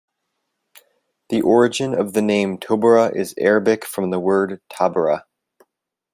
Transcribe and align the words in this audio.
The 1.29 1.41
origin 1.43 1.93
of 1.93 2.13
the 2.13 2.23
name 2.23 2.57
"Tobarra" 2.57 3.15
is 3.15 3.35
Arabic 3.37 3.85
from 3.85 4.09
the 4.09 4.19
word 4.19 4.59
"Tabarrah". 4.67 5.25